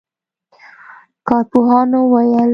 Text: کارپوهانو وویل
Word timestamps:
کارپوهانو 1.27 1.99
وویل 2.11 2.49